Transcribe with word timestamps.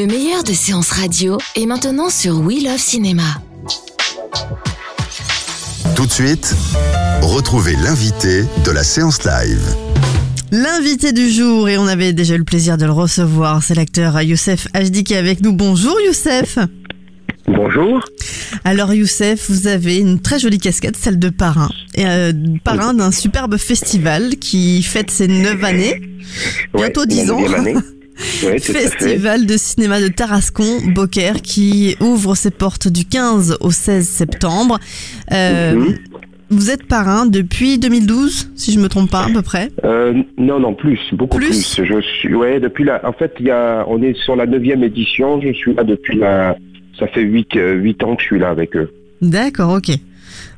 Le 0.00 0.06
meilleur 0.06 0.42
de 0.44 0.54
séances 0.54 0.92
radio 0.92 1.36
est 1.56 1.66
maintenant 1.66 2.08
sur 2.08 2.40
We 2.40 2.64
Love 2.64 2.78
Cinéma. 2.78 3.42
Tout 5.94 6.06
de 6.06 6.10
suite, 6.10 6.56
retrouvez 7.20 7.76
l'invité 7.76 8.44
de 8.64 8.70
la 8.70 8.82
séance 8.82 9.24
live. 9.24 9.60
L'invité 10.52 11.12
du 11.12 11.28
jour, 11.28 11.68
et 11.68 11.76
on 11.76 11.86
avait 11.86 12.14
déjà 12.14 12.36
eu 12.36 12.38
le 12.38 12.44
plaisir 12.44 12.78
de 12.78 12.86
le 12.86 12.92
recevoir, 12.92 13.62
c'est 13.62 13.74
l'acteur 13.74 14.22
Youssef 14.22 14.68
Hd 14.74 15.02
qui 15.02 15.12
est 15.12 15.18
avec 15.18 15.42
nous. 15.42 15.52
Bonjour 15.52 16.00
Youssef 16.00 16.58
Bonjour. 17.46 18.02
Alors 18.64 18.94
Youssef, 18.94 19.50
vous 19.50 19.66
avez 19.66 19.98
une 19.98 20.18
très 20.18 20.38
jolie 20.38 20.58
casquette, 20.58 20.96
celle 20.96 21.18
de 21.18 21.28
parrain. 21.28 21.68
Et, 21.94 22.06
euh, 22.06 22.32
parrain 22.64 22.94
d'un 22.94 23.12
superbe 23.12 23.58
festival 23.58 24.36
qui 24.36 24.82
fête 24.82 25.10
ses 25.10 25.28
9 25.28 25.62
années, 25.62 26.00
bientôt 26.74 27.02
Ouais, 27.02 27.06
10 27.06 27.26
la 27.26 27.34
ans. 27.34 27.82
Festival 28.20 29.46
de 29.46 29.56
cinéma 29.56 30.00
de 30.00 30.08
Tarascon, 30.08 30.80
Beaucaire, 30.94 31.40
qui 31.42 31.96
ouvre 32.00 32.34
ses 32.34 32.50
portes 32.50 32.88
du 32.88 33.04
15 33.04 33.56
au 33.60 33.70
16 33.70 34.06
septembre. 34.06 34.78
Euh, 35.32 35.74
Mhm. 35.74 35.98
Vous 36.52 36.68
êtes 36.72 36.84
parrain 36.88 37.26
depuis 37.26 37.78
2012, 37.78 38.50
si 38.56 38.72
je 38.72 38.80
me 38.80 38.88
trompe 38.88 39.08
pas 39.08 39.26
à 39.26 39.28
peu 39.30 39.40
près. 39.40 39.70
Euh, 39.84 40.14
non, 40.36 40.58
non, 40.58 40.74
plus, 40.74 40.98
beaucoup 41.12 41.36
Plus 41.38 41.74
plus. 41.76 41.84
Je 41.84 42.00
suis, 42.00 42.34
ouais, 42.34 42.58
depuis 42.58 42.82
la, 42.82 43.00
en 43.08 43.12
fait, 43.12 43.34
y 43.38 43.50
a, 43.52 43.84
on 43.86 44.02
est 44.02 44.16
sur 44.24 44.34
la 44.34 44.46
neuvième 44.46 44.82
édition. 44.82 45.40
Je 45.40 45.52
suis 45.52 45.72
là 45.74 45.84
depuis 45.84 46.18
la, 46.18 46.56
ça 46.98 47.06
fait 47.06 47.22
huit, 47.22 47.54
euh, 47.54 47.74
huit 47.74 48.02
ans 48.02 48.16
que 48.16 48.22
je 48.22 48.26
suis 48.26 48.38
là 48.40 48.48
avec 48.50 48.74
eux. 48.74 48.90
D'accord, 49.22 49.74
ok. 49.74 49.92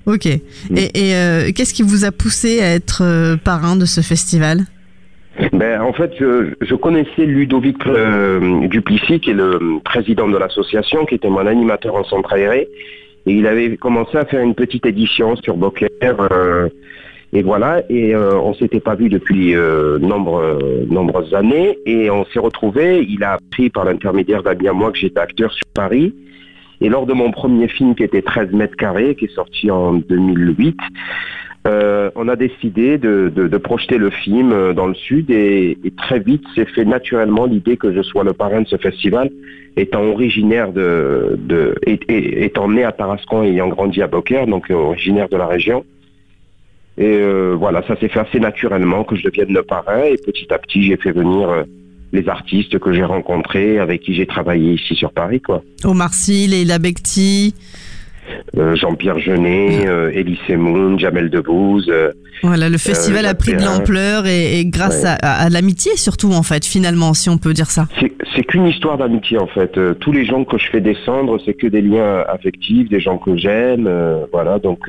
Ok. 0.07 0.25
Et, 0.25 0.41
et, 0.77 1.15
euh, 1.15 1.53
qu'est-ce 1.55 1.75
qui 1.75 1.83
vous 1.83 2.07
a 2.07 2.11
poussé 2.11 2.63
à 2.63 2.73
être 2.73 3.03
euh, 3.05 3.37
parrain 3.37 3.77
de 3.77 3.85
ce 3.85 4.01
festival? 4.01 4.65
Ben, 5.53 5.81
en 5.81 5.93
fait, 5.93 6.13
je, 6.19 6.75
connaissais 6.75 7.25
Ludovic 7.25 7.87
euh, 7.87 8.69
qui 8.69 9.31
est 9.31 9.35
le 9.35 9.81
président 9.83 10.29
de 10.29 10.37
l'association, 10.37 11.07
qui 11.07 11.15
était 11.15 11.31
mon 11.31 11.47
animateur 11.47 11.95
en 11.95 12.05
centre 12.05 12.33
aéré. 12.33 12.69
Et 13.27 13.35
il 13.35 13.47
avait 13.47 13.77
commencé 13.77 14.17
à 14.17 14.25
faire 14.25 14.43
une 14.43 14.55
petite 14.55 14.85
édition 14.85 15.37
sur 15.37 15.57
Beaucaire. 15.57 15.89
euh, 16.03 16.69
et 17.35 17.43
voilà, 17.43 17.83
et 17.89 18.15
euh, 18.15 18.35
on 18.35 18.53
s'était 18.53 18.81
pas 18.81 18.95
vu 18.95 19.09
depuis 19.09 19.55
euh, 19.55 19.99
nombre, 19.99 20.59
nombreuses 20.89 21.33
années. 21.33 21.79
Et 21.87 22.11
on 22.11 22.27
s'est 22.27 22.41
retrouvés. 22.41 23.07
Il 23.09 23.25
a 23.25 23.35
appris 23.35 23.71
par 23.71 23.87
l'intermédiaire 23.87 24.43
d'amis 24.43 24.69
à 24.69 24.75
moi 24.75 24.93
que 24.93 24.99
j'étais 24.99 25.21
acteur 25.21 25.51
sur 25.53 25.67
Paris. 25.73 26.15
Et 26.83 26.89
lors 26.89 27.07
de 27.07 27.13
mon 27.13 27.31
premier 27.31 27.69
film 27.69 27.95
qui 27.95 28.03
était 28.03 28.23
13 28.23 28.53
mètres 28.53 28.77
carrés, 28.77 29.15
qui 29.15 29.27
est 29.27 29.35
sorti 29.35 29.71
en 29.71 29.95
2008, 29.95 30.77
euh, 31.65 32.11
on 32.17 32.27
a 32.29 32.35
décidé 32.35 32.99
de, 32.99 33.57
projeter 33.59 33.97
le 33.97 34.11
film 34.11 34.53
euh, 34.53 34.73
dans 34.73 34.87
le 34.87 34.95
sud 34.95 35.31
et, 35.31 35.79
très 35.97 36.19
vite 36.19 36.43
s'est 36.57 36.65
fait 36.65 36.85
naturellement 36.85 37.47
l'idée 37.47 37.77
que 37.77 37.95
je 37.95 38.03
sois 38.03 38.25
le 38.25 38.33
parrain 38.33 38.63
de 38.63 38.67
ce 38.67 38.77
festival, 38.77 39.31
étant 39.77 40.03
originaire 40.03 40.73
de, 40.73 41.39
étant 41.87 42.69
né 42.69 42.83
à 42.83 42.91
Tarascon 42.91 43.45
et 43.45 43.51
ayant 43.51 43.69
grandi 43.69 44.03
à 44.03 44.09
Beaucaire, 44.09 44.47
donc 44.49 44.71
euh, 44.71 44.75
originaire 44.75 45.29
de 45.29 45.37
la 45.37 45.47
région. 45.47 45.85
Et 46.99 47.23
voilà, 47.55 47.83
ça 47.89 47.97
s'est 47.99 48.09
fait 48.09 48.21
assez 48.21 48.39
naturellement 48.39 49.03
que 49.03 49.17
je 49.17 49.25
devienne 49.25 49.55
le 49.55 49.63
parrain 49.63 50.03
et 50.05 50.19
petit 50.19 50.53
à 50.53 50.59
petit 50.59 50.83
j'ai 50.83 50.99
fait 50.99 51.11
venir 51.11 51.65
les 52.13 52.29
artistes 52.29 52.79
que 52.79 52.93
j'ai 52.93 53.03
rencontrés, 53.03 53.79
avec 53.79 54.03
qui 54.03 54.13
j'ai 54.15 54.27
travaillé 54.27 54.75
ici 54.75 54.95
sur 54.95 55.11
Paris, 55.11 55.41
quoi. 55.41 55.63
Omar 55.85 56.13
Sy, 56.13 56.47
Leila. 56.47 56.79
Euh, 58.57 58.75
Jean-Pierre 58.77 59.19
Jeunet, 59.19 59.87
euh, 59.87 60.11
Elie 60.15 60.39
Semoun, 60.47 60.99
Jamel 60.99 61.29
Debbouze. 61.31 61.89
euh, 61.91 62.13
Voilà, 62.43 62.69
le 62.69 62.79
festival 62.79 63.25
Euh, 63.27 63.31
a 63.31 63.35
pris 63.35 63.55
de 63.55 63.63
l'ampleur 63.63 64.27
et, 64.27 64.59
et 64.61 64.65
grâce 64.67 65.03
Ouais. 65.03 65.17
à, 65.23 65.49
l'amitié 65.51 65.97
surtout 65.97 66.33
en 66.33 66.43
fait, 66.43 66.65
finalement, 66.65 67.15
si 67.15 67.29
on 67.31 67.39
peut 67.39 67.53
dire 67.53 67.71
ça. 67.71 67.87
C'est 68.35 68.45
qu'une 68.45 68.67
histoire 68.67 68.97
d'amitié 68.99 69.39
en 69.39 69.47
fait. 69.47 69.79
Tous 70.01 70.13
les 70.13 70.25
gens 70.25 70.45
que 70.45 70.57
je 70.59 70.67
fais 70.71 70.81
descendre, 70.81 71.39
c'est 71.45 71.55
que 71.55 71.67
des 71.67 71.83
liens 71.83 72.25
affectifs, 72.29 72.89
des 72.89 73.01
gens 73.01 73.19
que 73.19 73.37
j'aime. 73.37 73.89
voilà, 74.33 74.59
donc 74.59 74.89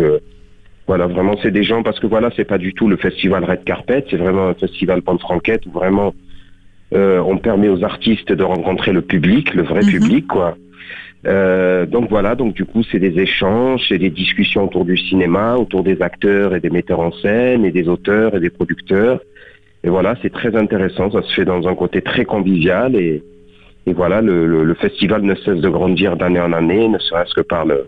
voilà, 0.88 1.07
vraiment 1.07 1.35
c'est 1.41 1.51
des 1.51 1.63
gens 1.63 1.81
parce 1.83 2.00
que 2.00 2.07
voilà, 2.07 2.29
c'est 2.35 2.45
pas 2.45 2.57
du 2.57 2.73
tout 2.73 2.88
le 2.88 2.97
festival 2.97 3.44
Red 3.45 3.63
Carpet, 3.65 4.05
c'est 4.09 4.17
vraiment 4.17 4.47
un 4.50 4.53
festival 4.53 5.01
Franquette 5.19 5.65
où 5.65 5.71
vraiment 5.71 6.13
on 6.91 7.38
permet 7.38 7.69
aux 7.69 7.83
artistes 7.83 8.31
de 8.31 8.44
rencontrer 8.44 8.91
le 8.94 9.01
public, 9.01 9.53
le 9.55 9.63
vrai 9.63 9.81
Mhm. 9.81 9.89
public 9.91 10.27
quoi. 10.27 10.55
Euh, 11.25 11.85
donc 11.85 12.09
voilà, 12.09 12.35
donc 12.35 12.53
du 12.53 12.66
coup 12.66 12.84
c'est 12.91 13.00
des 13.00 13.17
échanges, 13.19 13.85
c'est 13.88 13.97
des 13.97 14.09
discussions 14.09 14.66
autour 14.66 14.84
du 14.84 14.97
cinéma, 14.97 15.56
autour 15.56 15.81
des 15.84 16.01
acteurs 16.01 16.53
et 16.53 16.59
des 16.59 16.69
metteurs 16.69 17.00
en 17.00 17.11
scène 17.13 17.63
et 17.66 17.72
des 17.72 17.88
auteurs 17.88 18.35
et 18.35 18.39
des 18.41 18.50
producteurs. 18.50 19.22
Et 19.85 19.89
voilà, 19.89 20.16
c'est 20.22 20.31
très 20.31 20.56
intéressant, 20.56 21.12
ça 21.12 21.22
se 21.22 21.33
fait 21.33 21.45
dans 21.45 21.66
un 21.67 21.75
côté 21.75 22.01
très 22.01 22.25
convivial 22.25 22.95
et, 22.95 23.23
et 23.88 23.94
voilà, 23.94 24.22
le, 24.22 24.47
le- 24.47 24.63
le 24.66 24.73
festival 24.73 25.22
ne 25.23 25.35
cesse 25.35 25.59
de 25.62 25.69
grandir 25.69 26.17
d'année 26.17 26.39
en 26.41 26.51
année, 26.53 26.88
ne 26.89 27.00
serait-ce 27.00 27.33
que 27.33 27.41
par 27.41 27.66
le, 27.66 27.85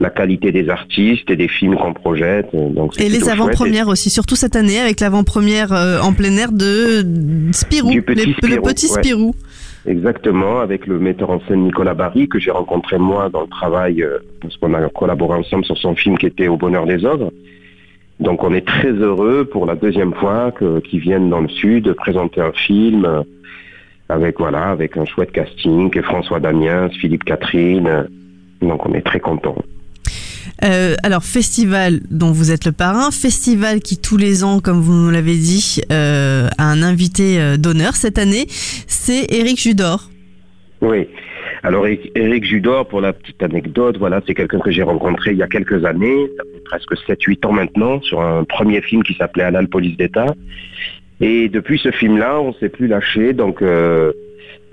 la 0.00 0.10
qualité 0.10 0.50
des 0.50 0.68
artistes 0.68 1.30
et 1.30 1.36
des 1.36 1.48
films 1.48 1.76
qu'on 1.76 1.92
projette. 1.94 2.48
Donc 2.54 2.98
Et 3.00 3.08
les 3.08 3.28
avant-premières 3.28 3.88
aussi, 3.88 4.08
surtout 4.10 4.34
cette 4.36 4.56
année 4.56 4.78
avec 4.80 5.00
l'avant-première 5.00 5.72
euh, 5.72 6.00
en 6.00 6.12
plein 6.12 6.36
air 6.38 6.52
de 6.52 7.04
Spirou, 7.52 7.90
petit 8.00 8.24
les- 8.48 8.56
le 8.56 8.60
petit 8.62 8.86
ouais. 8.86 8.92
Spirou. 9.02 9.34
Exactement, 9.86 10.60
avec 10.60 10.86
le 10.86 10.98
metteur 11.00 11.30
en 11.30 11.40
scène 11.40 11.64
Nicolas 11.64 11.94
Barry, 11.94 12.28
que 12.28 12.38
j'ai 12.38 12.52
rencontré 12.52 12.98
moi 12.98 13.28
dans 13.30 13.42
le 13.42 13.48
travail, 13.48 14.02
euh, 14.02 14.18
parce 14.40 14.56
qu'on 14.56 14.74
a 14.74 14.88
collaboré 14.88 15.38
ensemble 15.38 15.64
sur 15.64 15.76
son 15.76 15.96
film 15.96 16.16
qui 16.18 16.26
était 16.26 16.46
Au 16.46 16.56
bonheur 16.56 16.86
des 16.86 17.04
ogres. 17.04 17.32
Donc 18.20 18.44
on 18.44 18.54
est 18.54 18.66
très 18.66 18.92
heureux 18.92 19.44
pour 19.44 19.66
la 19.66 19.74
deuxième 19.74 20.14
fois 20.14 20.52
qu'ils 20.52 21.00
viennent 21.00 21.28
dans 21.28 21.40
le 21.40 21.48
sud 21.48 21.92
présenter 21.94 22.40
un 22.40 22.52
film 22.52 23.04
euh, 23.04 23.22
avec 24.08 24.38
voilà 24.38 24.70
avec 24.70 24.96
un 24.96 25.04
chouette 25.04 25.32
casting, 25.32 25.90
François 26.02 26.38
Damiens, 26.38 26.88
Philippe 26.90 27.24
Catherine. 27.24 28.06
Donc 28.60 28.86
on 28.86 28.92
est 28.94 29.02
très 29.02 29.18
contents. 29.18 29.56
Euh, 30.64 30.94
alors, 31.02 31.24
festival 31.24 32.00
dont 32.10 32.32
vous 32.32 32.50
êtes 32.50 32.64
le 32.64 32.72
parrain, 32.72 33.10
festival 33.10 33.80
qui 33.80 33.98
tous 33.98 34.16
les 34.16 34.44
ans, 34.44 34.60
comme 34.60 34.80
vous 34.80 34.94
nous 34.94 35.10
l'avez 35.10 35.36
dit, 35.36 35.80
euh, 35.90 36.48
a 36.58 36.64
un 36.64 36.82
invité 36.82 37.40
euh, 37.40 37.56
d'honneur. 37.56 37.96
Cette 37.96 38.18
année, 38.18 38.46
c'est 38.48 39.32
Éric 39.32 39.60
Judor. 39.60 40.10
Oui. 40.80 41.08
Alors 41.64 41.86
Éric 41.86 42.44
Judor, 42.44 42.88
pour 42.88 43.00
la 43.00 43.12
petite 43.12 43.40
anecdote, 43.40 43.96
voilà, 43.96 44.20
c'est 44.26 44.34
quelqu'un 44.34 44.58
que 44.58 44.72
j'ai 44.72 44.82
rencontré 44.82 45.30
il 45.30 45.36
y 45.36 45.44
a 45.44 45.46
quelques 45.46 45.84
années, 45.84 46.26
ça 46.36 46.42
fait 46.42 46.64
presque 46.64 46.94
7-8 47.08 47.46
ans 47.46 47.52
maintenant, 47.52 48.00
sur 48.00 48.20
un 48.20 48.42
premier 48.42 48.80
film 48.80 49.04
qui 49.04 49.14
s'appelait 49.14 49.44
Halal 49.44 49.68
Police 49.68 49.96
d'État. 49.96 50.34
Et 51.20 51.48
depuis 51.48 51.78
ce 51.78 51.92
film-là, 51.92 52.40
on 52.40 52.52
s'est 52.54 52.68
plus 52.68 52.88
lâché. 52.88 53.32
Donc 53.32 53.62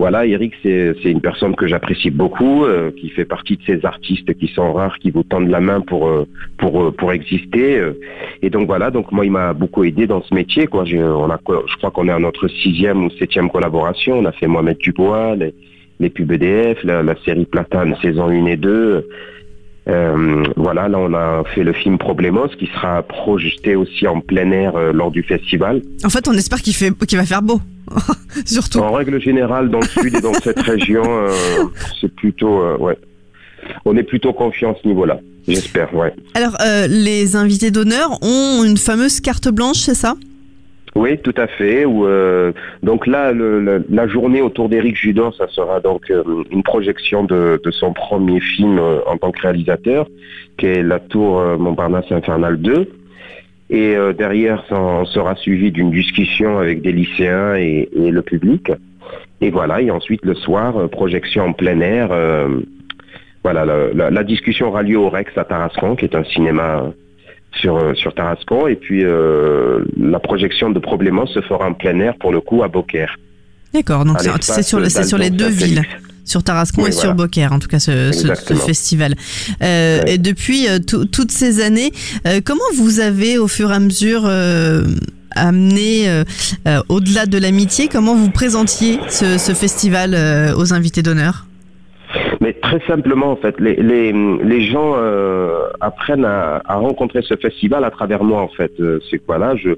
voilà, 0.00 0.24
Eric, 0.24 0.54
c'est 0.62 0.94
une 1.04 1.20
personne 1.20 1.54
que 1.54 1.66
j'apprécie 1.66 2.10
beaucoup, 2.10 2.64
euh, 2.64 2.90
qui 2.90 3.10
fait 3.10 3.26
partie 3.26 3.58
de 3.58 3.62
ces 3.66 3.84
artistes 3.84 4.32
qui 4.32 4.46
sont 4.46 4.72
rares, 4.72 4.98
qui 4.98 5.10
vous 5.10 5.24
tendent 5.24 5.50
la 5.50 5.60
main 5.60 5.82
pour 5.82 6.08
euh, 6.08 6.26
pour 6.56 6.82
euh, 6.82 6.90
pour 6.90 7.12
exister. 7.12 7.78
Et 8.40 8.48
donc 8.48 8.66
voilà, 8.66 8.90
donc 8.90 9.12
moi, 9.12 9.26
il 9.26 9.30
m'a 9.30 9.52
beaucoup 9.52 9.84
aidé 9.84 10.06
dans 10.06 10.22
ce 10.22 10.34
métier. 10.34 10.66
Quoi, 10.68 10.86
je 10.86 11.76
crois 11.76 11.90
qu'on 11.90 12.08
est 12.08 12.12
à 12.12 12.18
notre 12.18 12.48
sixième 12.48 13.04
ou 13.04 13.10
septième 13.10 13.50
collaboration. 13.50 14.20
On 14.20 14.24
a 14.24 14.32
fait 14.32 14.46
Mohamed 14.46 14.78
Dubois, 14.78 15.36
les, 15.36 15.52
les 16.00 16.08
pubs 16.08 16.32
EDF, 16.32 16.82
la, 16.82 17.02
la 17.02 17.16
série 17.22 17.44
Platane 17.44 17.94
saison 18.00 18.30
1 18.30 18.46
et 18.46 18.56
2. 18.56 19.06
Euh, 19.88 20.44
voilà, 20.56 20.88
là 20.88 20.98
on 20.98 21.14
a 21.14 21.42
fait 21.54 21.64
le 21.64 21.72
film 21.72 21.98
Problemos 21.98 22.48
qui 22.48 22.66
sera 22.66 23.02
projeté 23.02 23.76
aussi 23.76 24.06
en 24.06 24.20
plein 24.20 24.50
air 24.50 24.76
euh, 24.76 24.92
lors 24.92 25.10
du 25.10 25.22
festival. 25.22 25.82
En 26.04 26.10
fait, 26.10 26.28
on 26.28 26.32
espère 26.34 26.60
qu'il 26.60 26.74
fait, 26.74 26.92
qu'il 27.06 27.18
va 27.18 27.24
faire 27.24 27.42
beau. 27.42 27.60
Surtout. 28.44 28.80
En 28.80 28.92
règle 28.92 29.20
générale, 29.20 29.70
dans 29.70 29.80
le 29.80 29.86
sud 29.86 30.14
et 30.14 30.20
dans 30.20 30.34
cette 30.34 30.60
région, 30.72 31.02
euh, 31.06 31.32
c'est 32.00 32.14
plutôt, 32.14 32.60
euh, 32.60 32.76
ouais, 32.76 32.98
on 33.84 33.96
est 33.96 34.02
plutôt 34.02 34.32
confiant 34.32 34.72
à 34.72 34.76
ce 34.82 34.86
niveau-là. 34.86 35.18
J'espère, 35.48 35.92
ouais. 35.94 36.14
Alors, 36.34 36.56
euh, 36.60 36.86
les 36.86 37.34
invités 37.34 37.70
d'honneur 37.70 38.18
ont 38.22 38.62
une 38.64 38.76
fameuse 38.76 39.20
carte 39.20 39.48
blanche, 39.48 39.78
c'est 39.78 39.94
ça? 39.94 40.14
Oui, 40.96 41.18
tout 41.18 41.34
à 41.36 41.46
fait. 41.46 41.84
Euh, 41.86 42.52
donc 42.82 43.06
là, 43.06 43.32
la 43.32 44.08
journée 44.08 44.42
autour 44.42 44.68
d'Éric 44.68 44.96
Judor, 44.96 45.34
ça 45.36 45.46
sera 45.48 45.80
donc 45.80 46.10
euh, 46.10 46.22
une 46.50 46.62
projection 46.62 47.22
de, 47.24 47.60
son 47.70 47.92
premier 47.92 48.40
film 48.40 48.78
euh, 48.78 48.98
en 49.06 49.16
tant 49.16 49.30
que 49.30 49.40
réalisateur, 49.40 50.08
qui 50.56 50.66
est 50.66 50.82
La 50.82 50.98
Tour 50.98 51.40
Montparnasse 51.58 52.10
Infernale 52.10 52.60
2. 52.60 52.90
Et 53.72 53.94
derrière, 54.18 54.64
ça 54.68 55.04
sera 55.04 55.36
suivi 55.36 55.70
d'une 55.70 55.92
discussion 55.92 56.58
avec 56.58 56.82
des 56.82 56.90
lycéens 56.90 57.54
et, 57.54 57.88
le 57.94 58.20
public. 58.20 58.72
Et 59.40 59.50
voilà, 59.50 59.80
et 59.80 59.92
ensuite 59.92 60.24
le 60.24 60.34
soir, 60.34 60.88
projection 60.88 61.44
en 61.44 61.52
plein 61.52 61.80
air. 61.80 62.08
voilà, 63.44 63.64
la, 63.94 64.24
discussion 64.24 64.66
aura 64.66 64.82
lieu 64.82 64.98
au 64.98 65.08
Rex 65.08 65.38
à 65.38 65.44
Tarascon, 65.44 65.94
qui 65.94 66.04
est 66.04 66.16
un 66.16 66.24
cinéma 66.24 66.92
sur, 67.52 67.76
euh, 67.76 67.94
sur 67.94 68.14
Tarascon. 68.14 68.66
Et 68.66 68.76
puis 68.76 69.04
euh, 69.04 69.84
la 69.98 70.18
projection 70.20 70.70
de 70.70 70.78
Problément 70.78 71.26
se 71.26 71.40
fera 71.42 71.66
en 71.66 71.74
plein 71.74 71.98
air, 72.00 72.14
pour 72.20 72.32
le 72.32 72.40
coup, 72.40 72.62
à 72.62 72.68
Beaucaire. 72.68 73.16
D'accord, 73.72 74.04
donc 74.04 74.18
c'est 74.40 74.62
sur, 74.62 74.80
les 74.80 75.30
deux 75.30 75.48
villes, 75.48 75.82
sur 76.24 76.42
Tarascon 76.42 76.82
Oui, 76.82 76.88
et 76.88 76.92
sur. 76.92 77.14
Beaucaire, 77.14 77.52
en 77.52 77.58
tout 77.60 77.68
cas 77.68 77.78
ce, 77.78 78.10
ce- 78.10 78.18
ce 78.18 78.20
Exactement. 78.28 78.60
festival. 78.60 79.14
Euh. 79.62 80.00
Et 80.06 80.18
depuis 80.18 80.66
tout- 80.86 81.04
toutes 81.04 81.30
ces 81.30 81.60
années, 81.62 81.92
euh, 82.26 82.40
comment 82.44 82.64
vous 82.76 82.98
avez 82.98 83.38
au 83.38 83.46
fur 83.46 83.70
et 83.70 83.74
à 83.74 83.78
mesure 83.80 84.22
euh, 84.26 84.82
amené, 85.36 86.22
au-delà 86.88 87.26
de 87.26 87.38
l'amitié, 87.38 87.86
comment 87.86 88.16
vous 88.16 88.30
présentiez 88.30 88.98
ce, 89.08 89.38
ce 89.38 89.54
festival 89.54 90.16
aux 90.56 90.72
invités 90.74 91.02
d'honneur? 91.02 91.46
Mais 92.40 92.54
très 92.54 92.80
simplement, 92.86 93.32
en 93.32 93.36
fait, 93.36 93.60
les, 93.60 93.76
les, 93.76 94.12
les 94.12 94.62
gens 94.62 94.94
euh, 94.96 95.68
apprennent 95.80 96.24
à, 96.24 96.62
rencontrer 96.68 97.20
ce 97.20 97.36
festival 97.36 97.84
à 97.84 97.90
travers 97.90 98.24
moi, 98.24 98.40
en 98.40 98.48
fait. 98.48 98.72
Euh, 98.80 98.98
C'est 99.10 99.18
quoi 99.18 99.36
là? 99.36 99.56
Je, 99.56 99.70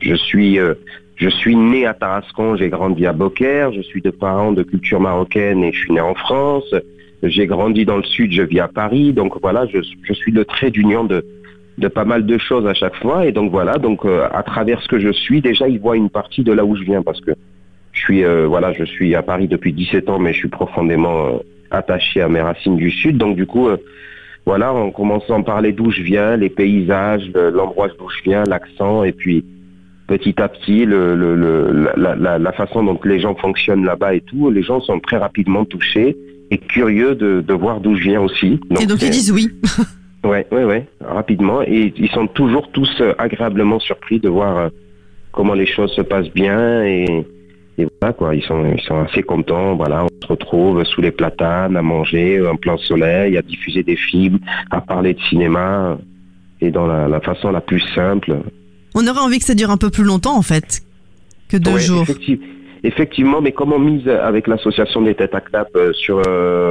je 0.00 0.14
suis 0.14 0.58
euh, 0.58 0.74
je 1.14 1.28
suis 1.28 1.54
né 1.54 1.86
à 1.86 1.94
Tarascon, 1.94 2.56
j'ai 2.56 2.68
grandi 2.68 3.06
à 3.06 3.12
Beaucaire, 3.12 3.72
je 3.72 3.82
suis 3.82 4.00
de 4.02 4.10
parents 4.10 4.52
de 4.52 4.62
culture 4.64 5.00
marocaine 5.00 5.62
et 5.64 5.72
je 5.72 5.78
suis 5.78 5.92
né 5.92 6.00
en 6.00 6.14
France. 6.14 6.74
J'ai 7.22 7.46
grandi 7.46 7.84
dans 7.84 7.96
le 7.96 8.04
sud, 8.04 8.32
je 8.32 8.42
vis 8.42 8.60
à 8.60 8.68
Paris, 8.68 9.12
donc 9.12 9.40
voilà, 9.40 9.66
je, 9.66 9.78
je 10.02 10.12
suis 10.12 10.30
le 10.30 10.44
trait 10.44 10.70
d'union 10.70 11.02
de, 11.02 11.24
de 11.78 11.88
pas 11.88 12.04
mal 12.04 12.24
de 12.24 12.38
choses 12.38 12.66
à 12.68 12.74
chaque 12.74 12.94
fois. 12.96 13.26
Et 13.26 13.32
donc 13.32 13.50
voilà, 13.50 13.78
donc 13.78 14.04
à 14.04 14.42
travers 14.44 14.80
ce 14.80 14.86
que 14.86 15.00
je 15.00 15.10
suis, 15.10 15.40
déjà 15.40 15.68
ils 15.68 15.80
voient 15.80 15.96
une 15.96 16.10
partie 16.10 16.44
de 16.44 16.52
là 16.52 16.64
où 16.64 16.76
je 16.76 16.84
viens 16.84 17.02
parce 17.02 17.20
que 17.20 17.32
je 17.92 18.00
suis 18.00 18.24
voilà, 18.46 18.72
je 18.72 18.84
suis 18.84 19.16
à 19.16 19.22
Paris 19.22 19.48
depuis 19.48 19.72
17 19.72 20.08
ans, 20.10 20.20
mais 20.20 20.32
je 20.32 20.38
suis 20.38 20.48
profondément 20.48 21.40
attaché 21.70 22.20
à 22.20 22.28
mes 22.28 22.40
racines 22.40 22.76
du 22.76 22.90
sud. 22.90 23.16
Donc 23.18 23.36
du 23.36 23.46
coup, 23.46 23.68
euh, 23.68 23.76
voilà, 24.46 24.72
en 24.72 24.90
commençant 24.90 25.42
par 25.42 25.54
parler 25.56 25.72
d'où 25.72 25.90
je 25.90 26.02
viens, 26.02 26.36
les 26.36 26.48
paysages, 26.48 27.28
le- 27.34 27.50
l'endroit 27.50 27.88
d'où 27.98 28.08
je 28.08 28.22
viens, 28.24 28.44
l'accent, 28.44 29.04
et 29.04 29.12
puis 29.12 29.44
petit 30.06 30.40
à 30.40 30.48
petit, 30.48 30.84
le, 30.86 31.14
le, 31.14 31.34
le- 31.36 31.90
la, 31.96 32.14
la, 32.16 32.38
la 32.38 32.52
façon 32.52 32.82
dont 32.82 32.98
les 33.04 33.20
gens 33.20 33.34
fonctionnent 33.34 33.84
là-bas 33.84 34.14
et 34.14 34.20
tout, 34.22 34.50
les 34.50 34.62
gens 34.62 34.80
sont 34.80 35.00
très 35.00 35.18
rapidement 35.18 35.64
touchés 35.66 36.16
et 36.50 36.56
curieux 36.56 37.14
de, 37.14 37.42
de 37.46 37.54
voir 37.54 37.80
d'où 37.80 37.94
je 37.94 38.04
viens 38.04 38.22
aussi. 38.22 38.58
Et 38.80 38.86
donc 38.86 38.96
ils 39.02 39.06
c'est- 39.06 39.10
disent 39.10 39.32
oui. 39.32 39.48
Ouais, 40.24 40.46
ouais, 40.50 40.64
ouais, 40.64 40.84
rapidement. 41.00 41.62
Et 41.62 41.92
ils 41.96 42.08
sont 42.10 42.26
toujours 42.26 42.70
tous 42.72 42.90
euh, 43.00 43.12
agréablement 43.18 43.78
surpris 43.78 44.18
de 44.18 44.28
voir 44.28 44.58
euh, 44.58 44.68
comment 45.30 45.54
les 45.54 45.64
choses 45.64 45.92
se 45.92 46.00
passent 46.02 46.32
bien 46.34 46.82
et, 46.84 47.24
et 47.78 47.86
voilà 48.00 48.12
quoi. 48.12 48.34
Ils 48.34 48.42
sont, 48.42 48.64
ils 48.76 48.80
sont 48.82 48.98
assez 49.00 49.22
contents. 49.22 49.76
Voilà, 49.76 50.04
on 50.04 50.08
se 50.22 50.26
retrouve 50.28 50.84
sous 50.84 51.00
les 51.00 51.10
platanes 51.12 51.76
à 51.76 51.82
manger 51.82 52.44
en 52.46 52.56
plein 52.56 52.76
soleil, 52.76 53.36
à 53.36 53.42
diffuser 53.42 53.82
des 53.82 53.96
films, 53.96 54.38
à 54.70 54.80
parler 54.80 55.14
de 55.14 55.20
cinéma 55.22 55.96
et 56.60 56.70
dans 56.70 56.86
la, 56.86 57.08
la 57.08 57.20
façon 57.20 57.50
la 57.50 57.60
plus 57.60 57.80
simple. 57.94 58.36
On 58.94 59.06
aurait 59.06 59.20
envie 59.20 59.38
que 59.38 59.44
ça 59.44 59.54
dure 59.54 59.70
un 59.70 59.76
peu 59.76 59.90
plus 59.90 60.04
longtemps 60.04 60.36
en 60.36 60.42
fait 60.42 60.80
que 61.48 61.56
deux 61.56 61.72
Ouais, 61.74 61.80
jours. 61.80 62.02
effective- 62.02 62.40
effectivement, 62.84 63.40
mais 63.40 63.52
comme 63.52 63.72
on 63.72 63.78
mise 63.78 64.08
avec 64.08 64.46
l'association 64.48 65.02
des 65.02 65.14
têtes 65.14 65.34
à 65.34 65.40
clap 65.40 65.68
euh, 65.76 65.92
sur, 65.92 66.20
euh, 66.26 66.68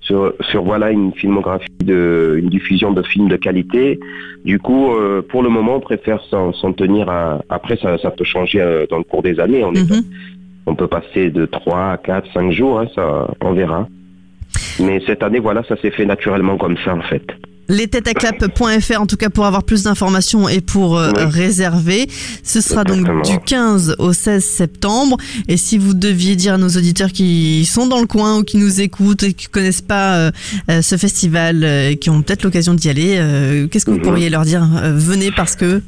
sur, 0.00 0.32
sur 0.50 0.62
voilà 0.62 0.90
une 0.90 1.12
filmographie 1.14 1.66
de, 1.82 2.36
une 2.38 2.48
diffusion 2.48 2.92
de 2.92 3.02
films 3.02 3.28
de 3.28 3.36
qualité, 3.36 3.98
du 4.44 4.58
coup, 4.58 4.92
euh, 4.92 5.20
pour 5.22 5.42
le 5.42 5.48
moment, 5.48 5.76
on 5.76 5.80
préfère 5.80 6.22
s'en 6.30 6.72
tenir 6.72 7.08
à. 7.08 7.40
Après, 7.48 7.76
ça, 7.76 7.96
ça 7.98 8.10
peut 8.10 8.24
changer 8.24 8.60
euh, 8.60 8.86
dans 8.90 8.98
le 8.98 9.04
cours 9.04 9.22
des 9.22 9.40
années. 9.40 9.64
On, 9.64 9.72
est- 9.72 9.82
Mhm. 9.90 10.02
On 10.66 10.74
peut 10.74 10.88
passer 10.88 11.30
de 11.30 11.46
3 11.46 11.92
à 11.92 11.96
4, 11.98 12.32
5 12.32 12.52
jours, 12.52 12.80
hein, 12.80 12.86
ça, 12.94 13.28
on 13.40 13.52
verra. 13.52 13.86
Mais 14.80 15.00
cette 15.06 15.22
année, 15.22 15.40
voilà, 15.40 15.62
ça 15.68 15.76
s'est 15.80 15.90
fait 15.90 16.06
naturellement 16.06 16.56
comme 16.56 16.76
ça, 16.84 16.94
en 16.94 17.02
fait. 17.02 17.22
Lesetaclap.fr 17.66 19.00
en 19.00 19.06
tout 19.06 19.16
cas 19.16 19.30
pour 19.30 19.46
avoir 19.46 19.62
plus 19.62 19.84
d'informations 19.84 20.48
et 20.50 20.60
pour 20.60 20.98
euh, 20.98 21.10
Oui. 21.16 21.24
réserver. 21.24 22.06
Ce 22.42 22.60
sera 22.60 22.84
donc 22.84 23.06
du 23.24 23.38
15 23.38 23.96
au 23.98 24.12
16 24.12 24.44
septembre. 24.44 25.16
Et 25.48 25.56
si 25.56 25.78
vous 25.78 25.94
deviez 25.94 26.36
dire 26.36 26.54
à 26.54 26.58
nos 26.58 26.68
auditeurs 26.68 27.10
qui 27.10 27.64
sont 27.64 27.86
dans 27.86 28.00
le 28.00 28.06
coin 28.06 28.38
ou 28.38 28.42
qui 28.44 28.58
nous 28.58 28.80
écoutent 28.82 29.22
et 29.22 29.32
qui 29.32 29.46
connaissent 29.46 29.80
pas 29.80 30.16
euh, 30.16 30.30
euh, 30.70 30.82
ce 30.82 30.96
festival 30.96 31.64
et 31.64 31.96
qui 31.96 32.10
ont 32.10 32.20
peut-être 32.20 32.42
l'occasion 32.42 32.74
d'y 32.74 32.90
aller, 32.90 33.16
euh, 33.18 33.66
qu'est-ce 33.68 33.86
que 33.86 33.90
vous 33.92 33.96
Mhm. 33.98 34.02
pourriez 34.02 34.28
leur 34.28 34.42
dire? 34.42 34.62
Venez 34.94 35.30
parce 35.30 35.56
que 35.56 35.80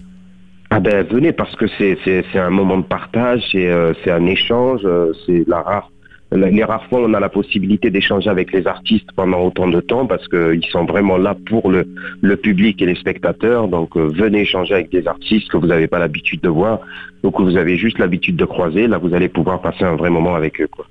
Ah 0.71 0.81
ben 0.81 1.07
venez 1.07 1.33
parce 1.33 1.55
que 1.55 1.67
c'est 1.79 2.25
un 2.35 2.51
moment 2.51 2.79
de 2.79 2.85
partage, 2.85 3.43
c'est 3.53 3.69
euh, 3.69 3.93
c'est 4.03 4.11
un 4.11 4.27
échange, 4.27 4.81
euh, 4.85 5.13
c'est 5.25 5.45
la 5.47 5.63
rare 5.63 5.91
les 6.33 6.65
rares 6.65 6.85
fois 6.87 7.01
où 7.01 7.05
on 7.05 7.15
a 7.15 7.21
la 7.21 7.29
possibilité 7.29 7.91
d'échanger 7.91 8.29
avec 8.29 8.53
les 8.53 8.67
artistes 8.67 9.09
pendant 9.15 9.43
autant 9.43 9.69
de 9.69 9.81
temps 9.81 10.07
parce 10.07 10.27
qu'ils 10.27 10.67
sont 10.71 10.85
vraiment 10.85 11.19
là 11.19 11.37
pour 11.47 11.71
le 11.71 11.87
le 12.21 12.37
public 12.37 12.83
et 12.83 12.87
les 12.87 12.97
spectateurs. 12.97 13.69
Donc 13.69 13.97
euh, 13.97 14.09
venez 14.09 14.41
échanger 14.41 14.75
avec 14.75 14.91
des 14.91 15.07
artistes 15.07 15.49
que 15.51 15.57
vous 15.57 15.69
n'avez 15.69 15.87
pas 15.87 16.01
l'habitude 16.01 16.41
de 16.41 16.49
voir 16.49 16.81
ou 17.23 17.31
que 17.31 17.43
vous 17.43 17.57
avez 17.57 17.77
juste 17.77 17.99
l'habitude 17.99 18.37
de 18.37 18.45
croiser. 18.45 18.89
Là, 18.89 18.99
vous 18.99 19.15
allez 19.15 19.29
pouvoir 19.29 19.61
passer 19.61 19.85
un 19.85 19.95
vrai 19.95 20.11
moment 20.11 20.35
avec 20.35 20.61
eux. 20.61 20.69
Quoi. 20.69 20.87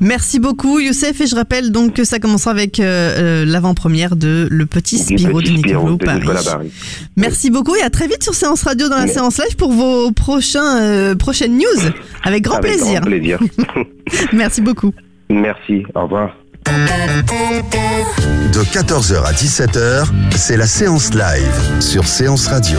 Merci 0.00 0.38
beaucoup 0.40 0.78
Youssef 0.80 1.20
et 1.20 1.26
je 1.26 1.34
rappelle 1.34 1.70
donc 1.72 1.94
que 1.94 2.04
ça 2.04 2.18
commencera 2.18 2.50
avec 2.50 2.80
euh, 2.80 2.84
euh, 3.42 3.44
l'avant-première 3.44 4.16
de 4.16 4.48
Le 4.50 4.66
Petit 4.66 4.98
Spiro 4.98 5.40
de 5.42 5.50
Nicolas 5.50 5.96
Paris. 6.04 6.20
Nicolas 6.20 6.42
Barry. 6.42 6.72
Merci 7.16 7.50
beaucoup 7.50 7.74
et 7.76 7.82
à 7.82 7.90
très 7.90 8.06
vite 8.06 8.22
sur 8.22 8.34
Séance 8.34 8.62
Radio 8.62 8.88
dans 8.88 8.96
la 8.96 9.04
Oui. 9.04 9.10
séance 9.10 9.38
live 9.38 9.56
pour 9.56 9.72
vos 9.72 10.12
prochains, 10.12 10.80
euh, 10.80 11.14
prochaines 11.14 11.56
news. 11.56 11.90
Avec 12.22 12.42
grand 12.42 12.56
Avec 12.56 12.76
plaisir. 12.76 13.00
Grand 13.00 13.10
plaisir. 13.10 13.38
Merci 14.32 14.60
beaucoup. 14.60 14.92
Merci. 15.30 15.84
Au 15.94 16.02
revoir. 16.02 16.36
De 18.52 18.60
14h 18.60 19.24
à 19.24 19.32
17h, 19.32 20.06
c'est 20.36 20.56
la 20.56 20.66
séance 20.66 21.10
live 21.14 21.80
sur 21.80 22.06
Séance 22.06 22.46
Radio. 22.46 22.78